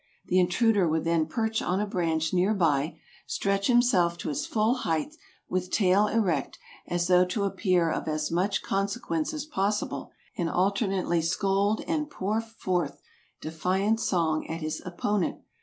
The 0.25 0.39
intruder 0.39 0.87
would 0.89 1.03
then 1.03 1.27
perch 1.27 1.61
on 1.61 1.79
a 1.79 1.85
branch 1.85 2.33
near 2.33 2.55
by, 2.55 2.97
stretch 3.27 3.67
himself 3.67 4.17
to 4.17 4.29
his 4.29 4.47
full 4.47 4.77
height, 4.77 5.15
with 5.47 5.69
tail 5.69 6.07
erect, 6.07 6.57
as 6.87 7.05
though 7.05 7.23
to 7.25 7.43
appear 7.43 7.91
of 7.91 8.07
as 8.07 8.31
much 8.31 8.63
consequence 8.63 9.31
as 9.31 9.45
possible, 9.45 10.09
and 10.35 10.49
alternately 10.49 11.21
scold 11.21 11.81
and 11.87 12.09
pour 12.09 12.41
forth 12.41 12.99
defiant 13.41 13.99
song 13.99 14.47
at 14.47 14.61
his 14.61 14.81
opponent. 14.87 15.41